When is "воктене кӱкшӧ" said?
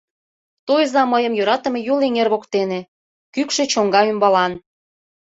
2.33-3.63